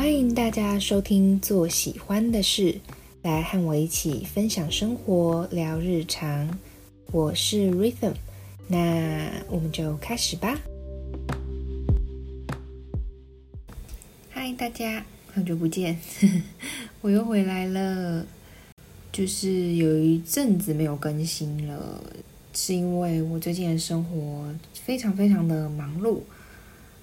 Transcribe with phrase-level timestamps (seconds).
[0.00, 2.72] 欢迎大家收听《做喜欢的事》，
[3.20, 6.58] 来和我一起分享生活、聊日常。
[7.12, 8.14] 我是 Rhythm，
[8.66, 10.58] 那我们就开始吧。
[14.30, 15.98] 嗨，大家，好久不见，
[17.02, 18.24] 我又回来了。
[19.12, 22.02] 就是有一阵子没有更新了，
[22.54, 26.20] 是因为我最近的生活非常非常的忙碌。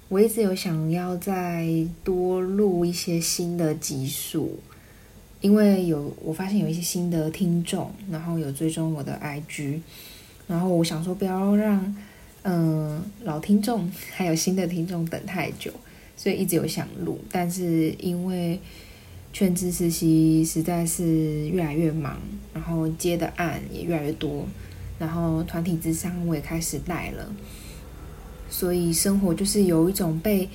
[0.09, 1.67] 我一直有想要再
[2.01, 4.57] 多录一些新的集数，
[5.41, 9.81] 因为有我发现有一些新的听众，然后有追踪我的 IG，
[10.47, 11.93] 然后我想说不要让
[12.43, 15.73] 嗯老听众还有新的听众等太久，
[16.15, 18.57] 所以一直有想录，但是因为
[19.33, 22.17] 全职实习实在是越来越忙，
[22.53, 24.47] 然后接的案也越来越多，
[24.97, 27.29] 然后团体之上我也开始带了。
[28.49, 30.49] 所以生活就是有一种被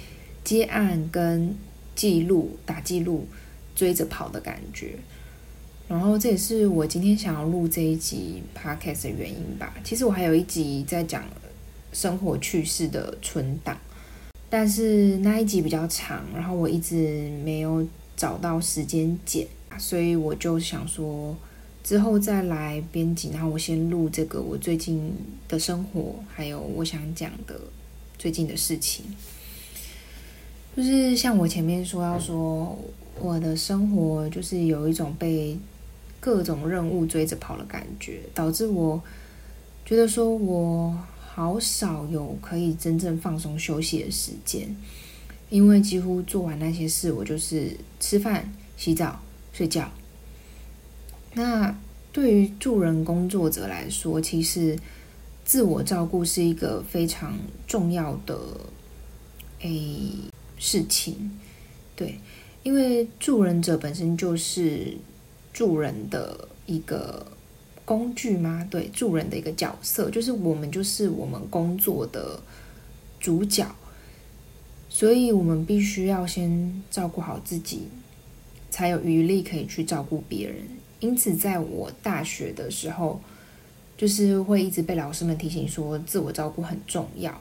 [0.44, 1.54] 接案跟
[1.94, 3.26] 记录打记录
[3.74, 4.94] 追着跑的感觉，
[5.88, 9.74] 然后这也是我今天想要录这一集 podcast 的原因吧。
[9.84, 11.22] 其实我还有一集在讲
[11.92, 13.76] 生活趣事的存档，
[14.48, 17.86] 但是那一集比较长，然后我一直没有
[18.16, 19.46] 找到时间剪，
[19.78, 21.36] 所以我就想说
[21.84, 23.30] 之后再来编辑。
[23.30, 25.12] 然后我先录这个我最近
[25.48, 27.60] 的生活，还有我想讲的。
[28.18, 29.04] 最近的事情，
[30.76, 32.78] 就是像我前面说要说，
[33.18, 35.58] 我的生活就是有一种被
[36.20, 39.02] 各种任务追着跑的感觉，导致我
[39.84, 44.72] 觉得说我好少有可以真正放松休息的时间，
[45.50, 49.20] 因为几乎做完那些事，我就是吃饭、洗澡、
[49.52, 49.90] 睡觉。
[51.34, 51.76] 那
[52.12, 54.78] 对于助人工作者来说，其实。
[55.44, 58.38] 自我照顾是一个非常重要的
[59.58, 60.12] 诶
[60.56, 61.32] 事情，
[61.96, 62.20] 对，
[62.62, 64.96] 因为助人者本身就是
[65.52, 67.26] 助人的一个
[67.84, 68.66] 工具吗？
[68.70, 72.40] 对，助人的一个角色，就是我们就是我们工作的
[73.18, 73.66] 主角，
[74.88, 77.88] 所以我们必须要先照顾好自己，
[78.70, 80.56] 才有余力可以去照顾别人。
[81.02, 83.20] 因此，在我大学的时候。
[83.94, 87.40] 就是会一直被老师们提醒说自我照顾很重要，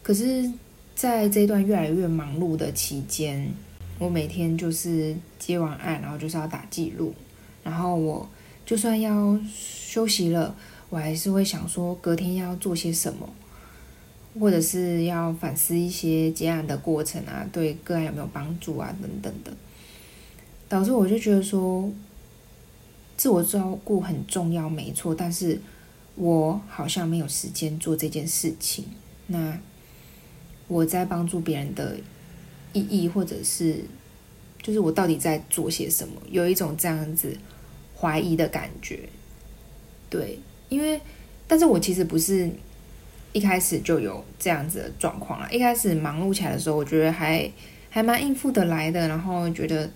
[0.00, 0.48] 可是
[0.94, 3.52] 在这段越来越忙碌的期间，
[3.98, 7.12] 我每天就是接完案，然后就是要打记录，
[7.64, 8.28] 然后我
[8.64, 10.54] 就算要休息了，
[10.88, 13.28] 我还是会想说隔天要做些什么，
[14.38, 19.52] 或者是要反思一些接案的过程啊，对个案有没有帮助啊等等的，
[20.68, 21.90] 导致我就觉得说。
[23.22, 25.56] 自我照顾很重要，没错，但是
[26.16, 28.84] 我好像没有时间做这件事情。
[29.28, 29.56] 那
[30.66, 31.96] 我在帮助别人的
[32.72, 33.84] 意义，或者是
[34.60, 36.20] 就是我到底在做些什么？
[36.32, 37.32] 有一种这样子
[37.96, 39.08] 怀疑的感觉。
[40.10, 40.36] 对，
[40.68, 41.00] 因为
[41.46, 42.50] 但是我其实不是
[43.32, 45.48] 一开始就有这样子的状况了。
[45.52, 47.48] 一开始忙碌起来的时候，我觉得还
[47.88, 49.88] 还蛮应付得来的，然后觉得。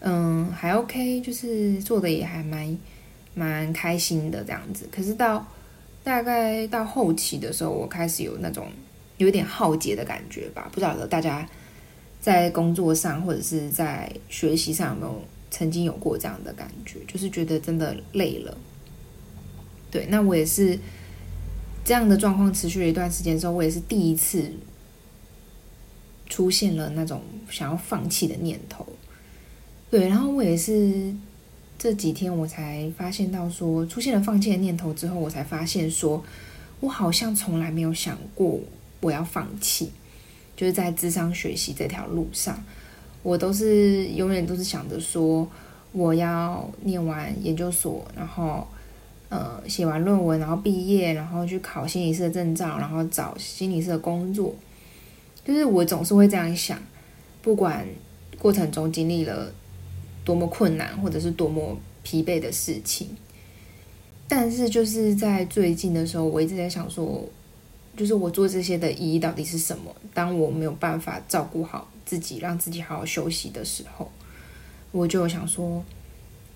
[0.00, 2.78] 嗯，还 OK，就是做的也还蛮
[3.34, 4.88] 蛮开心的这样子。
[4.92, 5.46] 可是到
[6.02, 8.68] 大概到后期的时候，我开始有那种
[9.16, 10.68] 有点耗竭的感觉吧。
[10.72, 11.48] 不晓得大家
[12.20, 18.56] 在工作上或者是在学习上有没有曾经有过这样的感觉，就是觉得真的累了。
[19.90, 20.78] 对，那我也是
[21.84, 24.52] 这样的状况持续了一段时间之后，我也是第一次
[26.28, 28.86] 出现了那种想要放弃的念头。
[29.94, 31.14] 对，然后我也是
[31.78, 36.20] 这几天我才发现到说出现了放弃的念头之后，我才发现说，
[36.80, 38.58] 我好像从来没有想过
[38.98, 39.92] 我要放弃，
[40.56, 42.60] 就是在智商学习这条路上，
[43.22, 45.48] 我都是永远都是想着说
[45.92, 48.66] 我要念完研究所，然后
[49.28, 54.56] 呃写完论文，然后毕业，然后去考心理师的证照，然后找心理师的工作，
[55.44, 56.76] 就是我总是会这样想，
[57.40, 57.86] 不管
[58.40, 59.52] 过程中经历了。
[60.24, 63.08] 多么困难，或者是多么疲惫的事情，
[64.26, 67.22] 但是就是在最近的时候，我一直在想说，
[67.94, 69.94] 就是我做这些的意义到底是什么？
[70.14, 74.10] 当我没有办法照顾好自己，让自己好好休息的时候，
[74.92, 75.84] 我就想说，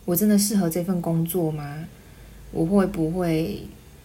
[0.06, 1.85] 我真的适合这份工作吗？
[2.50, 3.62] 我会不会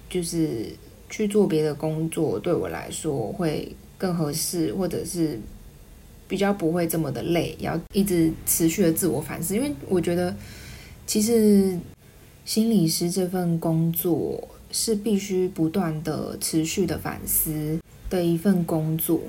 [0.09, 0.75] 就是
[1.09, 5.39] 去做别的工作，对我来说会更合适，或者是？
[6.33, 10.35] 比较不会这么的累，要一直持续的自我反思，因为我觉得
[11.05, 11.77] 其实
[12.43, 19.21] 心理师这份工作是必须不断的持续的反思的一份工作。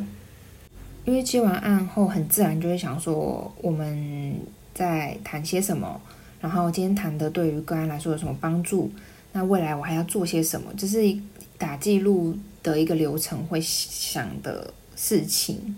[1.04, 4.34] 因为接完案后，很自然就会想说我们
[4.72, 6.00] 在谈些什么，
[6.40, 8.90] 然后今天谈的对于个案来说有什么帮助？
[9.32, 10.72] 那未来我还要做些什么？
[10.74, 11.14] 这是
[11.58, 15.76] 打记录的一个流程会想的事情。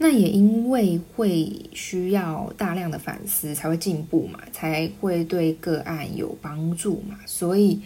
[0.00, 7.80] 那也因为会需要大量的反思才会进步嘛，才会对个案有帮助嘛，所以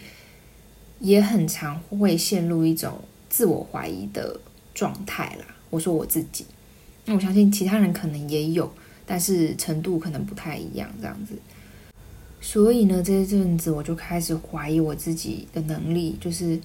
[0.99, 2.99] 也很常会陷入一种
[3.29, 4.39] 自我怀疑的
[4.75, 5.45] 状态啦。
[5.71, 6.45] 我说我自己，
[7.05, 8.71] 那我相信其他人可能也有，
[9.07, 11.33] 但是程度可能不太一样这样子。
[12.39, 16.59] 所以呢，这一阵子我就开始怀疑我自己的能力，就是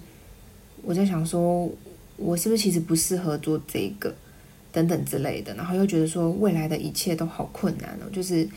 [0.82, 1.70] 我在想说，
[2.18, 4.14] 我是不是其实不适合做这个。
[4.70, 8.48] 等等之类的，然后又觉得说未来的一切都好困难哦，就是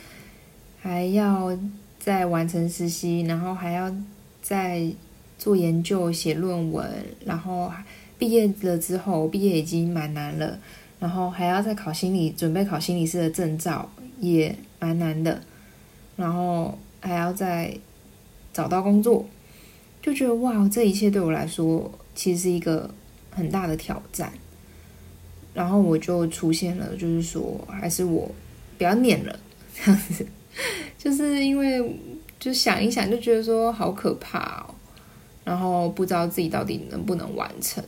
[0.79, 1.57] 还要
[1.99, 3.93] 再完成实习，然后还要
[4.41, 4.91] 再
[5.37, 6.85] 做研究、写论文，
[7.25, 7.71] 然后
[8.17, 10.59] 毕业了之后，毕业已经蛮难了，
[10.99, 15.41] 然后还要再考心理，准备考心理师的证照也蛮难的，
[16.15, 17.75] 然后还要再
[18.53, 19.25] 找到工作，
[20.01, 22.93] 就觉得哇，这一切对我来说其实是一个
[23.31, 24.31] 很大的挑战。
[25.53, 28.29] 然后我就出现了，就是说，还是我
[28.77, 29.39] 不要念了，
[29.75, 30.25] 这样子，
[30.97, 31.95] 就是因为
[32.39, 34.75] 就想一想，就觉得说好可怕哦，
[35.43, 37.83] 然后不知道自己到底能不能完成，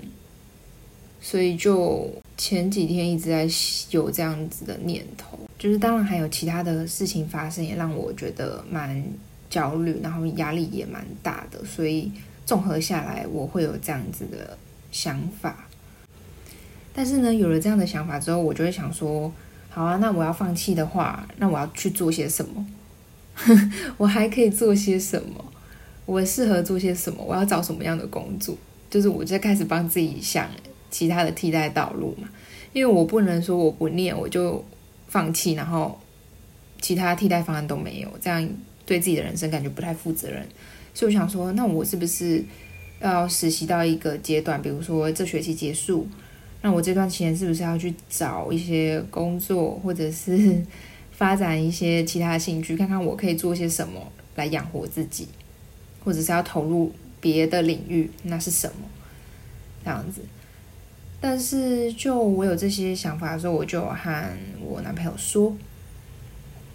[1.21, 3.47] 所以就前几天一直在
[3.91, 9.01] 有这样子的念头，就是当然还有其他的事情发生，也让我觉得蛮
[9.49, 12.11] 焦虑，然后压力也蛮大的，所以
[12.45, 14.57] 综合下来，我会有这样子的
[14.91, 15.67] 想法。
[16.95, 19.31] 但是呢，有了这样的想法之后，我就会想说，
[19.67, 22.65] 好啊，那我要放弃的话，那我要去做些什么？
[23.97, 25.43] 我还可以做些什么？
[26.05, 27.23] 我适合做些什么？
[27.23, 28.55] 我要找什么样的工作？
[28.91, 30.47] 就是我就开始帮自己想
[30.91, 32.29] 其他的替代道路嘛。
[32.73, 34.63] 因为我不能说我不念我就
[35.07, 35.99] 放弃，然后
[36.79, 38.47] 其他替代方案都没有，这样
[38.85, 40.47] 对自己的人生感觉不太负责任。
[40.93, 42.45] 所以我想说，那我是不是
[42.99, 44.61] 要实习到一个阶段？
[44.61, 46.07] 比如说这学期结束。
[46.65, 50.63] 那我这段时间是不是要去找一些工作，或者是
[51.11, 54.01] 发展一些其他兴趣，看看我可以做些什么
[54.37, 55.27] 来养活自己，
[56.05, 56.89] 或者是要投入
[57.19, 58.87] 别的领域，那是什么？
[59.83, 60.21] 这样子。
[61.19, 64.29] 但是就我有这些想法的时候，我就和
[64.61, 65.53] 我男朋友说，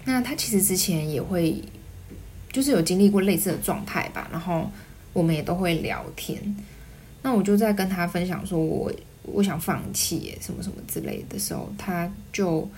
[0.05, 1.62] 那他其实之前也会，
[2.52, 4.70] 就是有经历过类似的状态吧，然后
[5.14, 6.56] 我们也都会聊天。
[7.23, 8.93] 那我就在跟他分享说，我。
[9.33, 12.69] 我想放弃，什么什么之类的时候，他就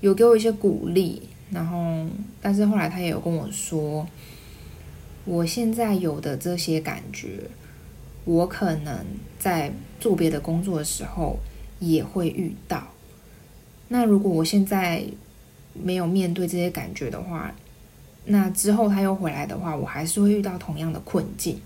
[0.00, 1.22] 有给我一些鼓励。
[1.48, 2.04] 然后，
[2.42, 4.04] 但是后来他也有跟我说，
[5.24, 7.42] 我现在有的这些感觉，
[8.24, 9.06] 我可能
[9.38, 11.38] 在做别的工作的时候
[11.78, 12.88] 也会遇到。
[13.86, 15.04] 那如果我现在
[15.72, 17.54] 没有面对这些感觉的话，
[18.24, 21.60] 那之后他又回来的话，我还是会遇到同样的困境。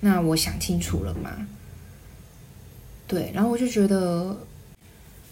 [0.00, 1.30] 那我想清楚了吗？
[3.12, 4.34] 对，然后我就觉得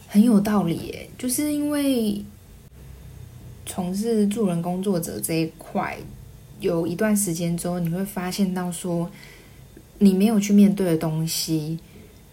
[0.07, 2.23] 很有道理，就是因为
[3.65, 5.97] 从事助人工作者这一块
[6.59, 9.11] 有一段时间之后，你会发现到说，
[9.99, 11.79] 你没有去面对的东西，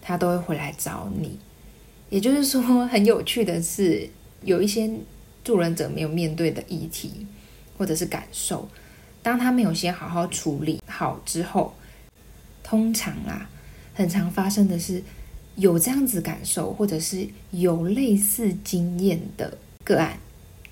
[0.02, 1.38] 他都会回来找你。
[2.10, 4.06] 也就是说，很有趣的是，
[4.42, 4.90] 有一些
[5.42, 7.26] 助人者没有面对的议题
[7.78, 8.68] 或者是感受，
[9.22, 11.74] 当他没有先好好处理好之后，
[12.62, 13.48] 通常啊，
[13.94, 15.02] 很常发生的是。
[15.58, 20.16] 有这样子感受，或者是有类似经验的个案，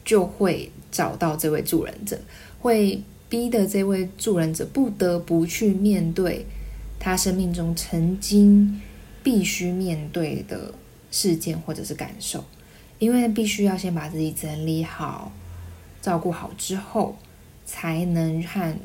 [0.05, 2.17] 就会找到这位助人者，
[2.61, 6.47] 会逼得这位助人者不得不去面对
[7.01, 8.81] 他生命中曾经
[9.25, 10.73] 必须面对的
[11.11, 12.45] 事件或者是感受，
[13.01, 15.33] 因为必须要先把自己整理好、
[16.01, 17.17] 照顾好之后，
[17.65, 18.77] 才能和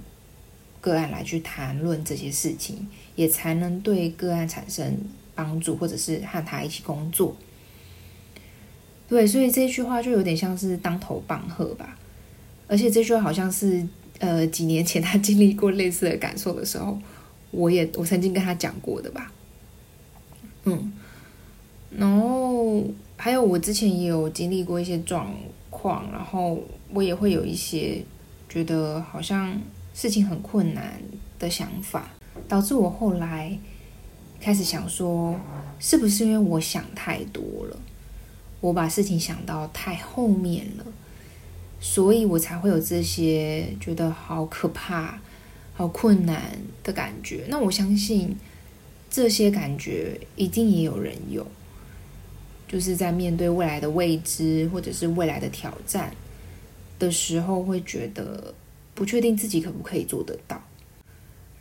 [0.79, 4.97] 个案来去谈论这些事情，也才能对个案产生。
[5.33, 7.35] 帮助，或者是和他一起工作，
[9.07, 11.97] 对，所以这句话就有点像是当头棒喝吧。
[12.67, 13.85] 而且这句话好像是，
[14.19, 16.97] 呃，几年前他经历过类似的感受的时候，
[17.51, 19.31] 我也我曾经跟他讲过的吧。
[20.63, 20.93] 嗯，
[21.97, 22.83] 然后
[23.17, 25.33] 还有我之前也有经历过一些状
[25.69, 26.61] 况，然后
[26.93, 28.01] 我也会有一些
[28.47, 29.59] 觉得好像
[29.93, 31.01] 事情很困难
[31.39, 32.09] 的想法，
[32.47, 33.57] 导致我后来。
[34.41, 35.39] 开始想说，
[35.79, 37.77] 是不是因为我想太多了，
[38.59, 40.85] 我把事情想到太后面了，
[41.79, 45.19] 所以我才会有这些觉得好可怕、
[45.73, 47.45] 好困难的感觉。
[47.49, 48.35] 那我相信
[49.09, 51.45] 这些感觉一定也有人有，
[52.67, 56.13] 就是在面对未来的未知或者是未来的挑战
[56.97, 58.53] 的时候，会觉得
[58.93, 60.60] 不确定自己可不可以做得到。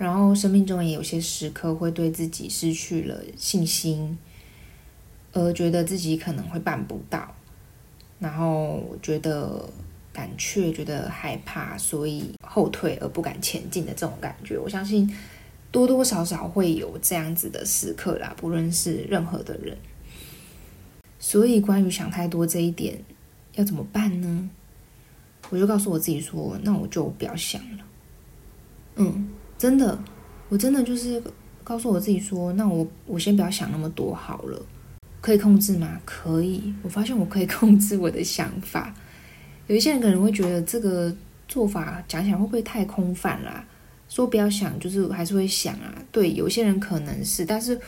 [0.00, 4.16] 然后生命中也有些时刻会对自己失去了信心，
[5.34, 7.34] 而觉得自己可能会办不到，
[8.18, 9.68] 然后觉得
[10.10, 15.14] 胆怯，觉得害怕，所以后退而不敢前进的这种感觉，我相信
[15.70, 19.76] 多多少少会有这样子的时刻啦，不论是任何的人。
[21.18, 22.98] 所以关于想太多这一点，
[23.54, 24.48] 要怎么办呢？
[25.50, 27.84] 我就告诉我自己说，那我就不要想了。
[28.96, 29.28] 嗯。
[29.60, 30.02] 真的，
[30.48, 31.22] 我真的就是
[31.62, 34.58] 告诉我自己说，那我我先不要想那么多好了，
[35.20, 36.00] 可以控制吗？
[36.06, 36.72] 可以。
[36.82, 38.94] 我发现我可以控制我的想法。
[39.66, 41.14] 有一些人可能会觉得这个
[41.46, 43.62] 做法讲起来会不会太空泛啦？
[44.08, 45.94] 说不要想，就是还是会想啊。
[46.10, 47.78] 对，有些人可能是，但是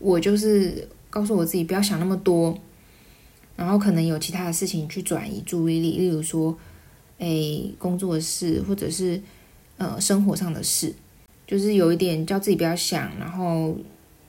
[0.00, 2.58] 我就是告诉我自己不要想那么多，
[3.54, 6.58] 然后可能有其他的事情去转移注意力，例如说，
[7.20, 9.22] 哎，工作室，或者是
[9.76, 10.92] 呃生活上的事。
[11.50, 13.76] 就是有一点叫自己不要想，然后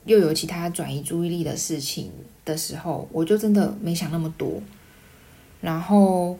[0.05, 2.11] 又有其他转移注意力的事情
[2.43, 4.59] 的时候，我就真的没想那么多，
[5.61, 6.35] 然后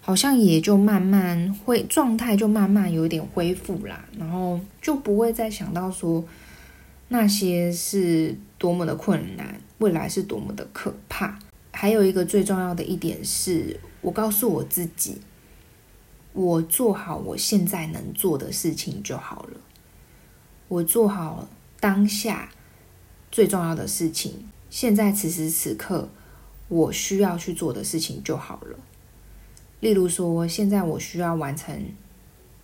[0.00, 6.24] 好像也就慢慢会状态就慢慢有点恢复啦，然后就不会再想到说
[7.08, 11.38] 那些是多么的困难，未来是多么的可怕。
[11.72, 15.18] 还有一个最重要的一点是，我告诉我自己，
[16.32, 19.60] 我做好我现在能做的事情就好了。
[20.72, 21.46] 我做好
[21.80, 22.48] 当下
[23.30, 26.08] 最重要的事情，现在此时此刻
[26.68, 28.78] 我需要去做的事情就好了。
[29.80, 31.92] 例如说，现在我需要完成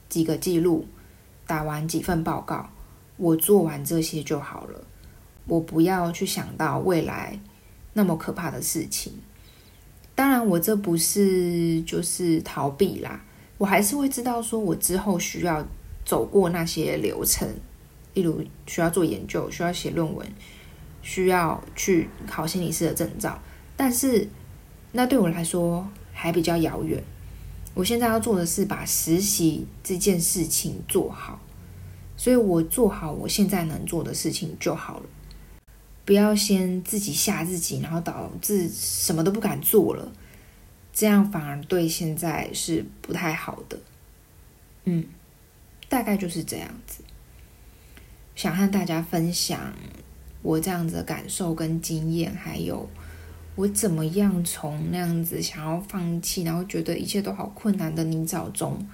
[0.08, 0.86] 几个记录，
[1.46, 2.70] 打完几份报告，
[3.18, 4.82] 我做完这些就好了。
[5.46, 7.38] 我不要去想到未来
[7.92, 9.12] 那么可怕的事情。
[10.14, 13.22] 当然，我这不是就是逃避啦，
[13.58, 15.62] 我还是会知道说我之后需要
[16.06, 17.46] 走过那些流程。
[18.18, 20.26] 例如需要做研究，需要写论文，
[21.02, 23.40] 需要去考心理师的证照，
[23.76, 24.28] 但是
[24.90, 27.00] 那对我来说还比较遥远。
[27.74, 31.38] 我现在要做的是把实习这件事情做好，
[32.16, 35.06] 所以我做好我现在能做的事情就好了，
[36.04, 40.10] 不要先自己吓自己，然后导致什么都不敢做了，
[40.92, 43.78] 这样反而对现在是不太好的。
[44.86, 45.04] 嗯，
[45.88, 47.04] 大概就是这样子。
[48.38, 49.74] 想和大家分享
[50.42, 52.88] 我这样子的感受跟经验，还有
[53.56, 58.86] 我怎么样从那样子想要放弃，然后觉得一切都好困难的泥沼中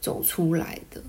[0.00, 1.02] 走出来的。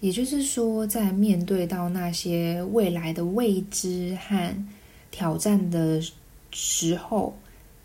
[0.00, 4.66] 也就是说，在面对到那些未来的未知和
[5.12, 6.02] 挑战的
[6.50, 7.38] 时候，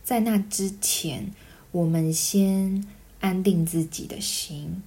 [0.03, 1.29] 在那之前，
[1.71, 2.83] 我们先
[3.19, 4.81] 安定自己的心，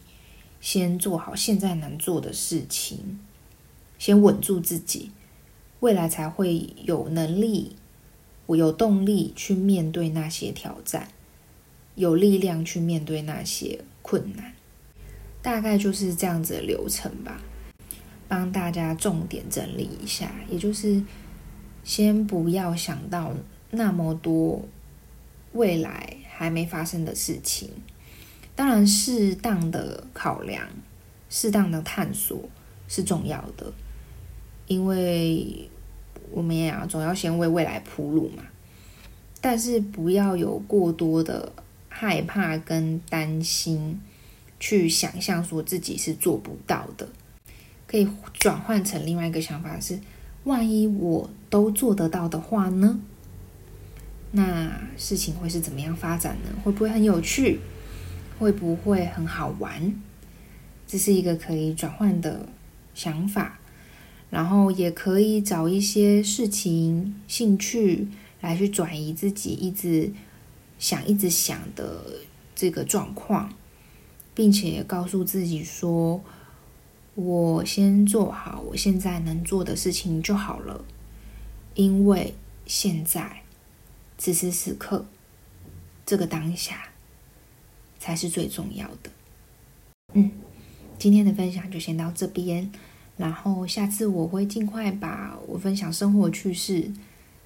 [0.60, 3.20] 先做好现在能做的事情。
[3.98, 5.10] 先稳住自己，
[5.80, 7.76] 未来才会有能力，
[8.46, 11.08] 我有动力去面对那些挑战，
[11.94, 14.52] 有力量去面对那些困难。
[15.40, 17.40] 大概就是这样子的流程吧。
[18.26, 21.02] 帮大家重点整理一下，也就是
[21.84, 23.32] 先不要想到
[23.70, 24.64] 那么多
[25.52, 27.70] 未来还没发生的事情。
[28.56, 30.66] 当然，适当的考量、
[31.28, 32.48] 适当的探索
[32.88, 33.72] 是重要的。
[34.66, 35.68] 因为
[36.30, 38.42] 我们也总要先为未来铺路嘛，
[39.40, 41.52] 但是不要有过多的
[41.88, 44.00] 害怕跟担心，
[44.58, 47.08] 去想象说自己是做不到的。
[47.86, 50.00] 可以转换成另外一个想法是：
[50.44, 52.98] 万一我都做得到的话呢？
[54.32, 56.50] 那事情会是怎么样发展呢？
[56.64, 57.60] 会不会很有趣？
[58.38, 59.94] 会不会很好玩？
[60.88, 62.48] 这是一个可以转换的
[62.94, 63.60] 想法。
[64.34, 68.08] 然后也可以找一些事情、兴趣
[68.40, 70.12] 来去转移自己一直
[70.76, 72.02] 想、一直想的
[72.52, 73.54] 这个状况，
[74.34, 76.20] 并且告诉自己说
[77.14, 80.84] ：“我先做好我现在能做的事情就好了，
[81.76, 82.34] 因为
[82.66, 83.42] 现在
[84.18, 85.06] 此时此刻
[86.04, 86.88] 这个当下
[88.00, 89.10] 才是最重要的。”
[90.14, 90.32] 嗯，
[90.98, 92.72] 今天的分享就先到这边。
[93.16, 96.90] 然后下次我会尽快把我分享生活趣事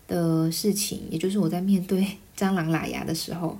[0.06, 2.06] 的事情，也就是我在面对
[2.36, 3.58] 蟑螂拉牙的时候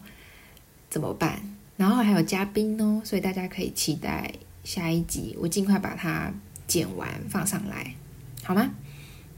[0.89, 1.41] 怎么办。
[1.77, 4.33] 然后还有嘉宾哦，所以大家可以期待
[4.65, 6.33] 下一集，我尽快把它
[6.67, 7.95] 剪完放上来，
[8.43, 8.71] 好吗？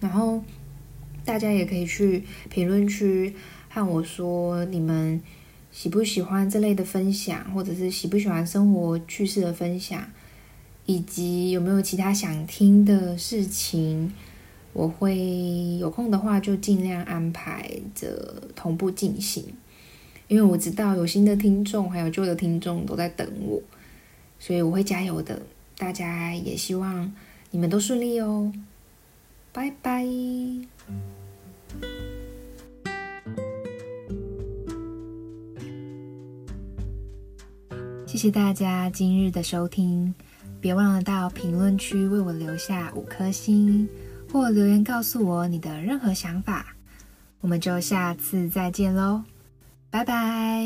[0.01, 0.43] 然后
[1.25, 3.35] 大家也可以去评论区
[3.69, 5.21] 和我说你们
[5.71, 10.11] 喜不喜欢这类的分享，或者是喜不喜欢生活趣事的分享，
[10.91, 14.13] 以及有没有其他想听的事情。
[14.73, 19.45] 我会有空的话就尽量安排着同步进行，
[20.27, 23.63] 因为我知道有新的听众还有旧的听众都在等我，
[24.41, 25.41] 所以我会加油的。
[25.77, 27.13] 大家也希望
[27.53, 28.53] 你们都顺利哦，
[29.53, 30.05] 拜拜。
[38.07, 40.15] 谢谢大家今日的收听，
[40.61, 43.89] 别忘了到评论区为我留下五颗星。
[44.33, 46.65] 或留言告诉我你的任何想法，
[47.41, 49.25] 我们就下次再见喽，
[49.91, 50.65] 拜拜。